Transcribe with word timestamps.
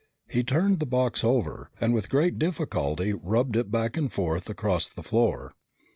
He 0.31 0.43
turned 0.43 0.79
the 0.79 0.87
box 0.87 1.23
over, 1.23 1.69
and 1.79 1.93
with 1.93 2.09
great 2.09 2.39
difficulty, 2.39 3.13
rubbed 3.13 3.55
it 3.55 3.69
back 3.69 3.95
and 3.97 4.11
forth 4.11 4.49
across 4.49 4.89
the 4.89 5.03
floor. 5.03 5.53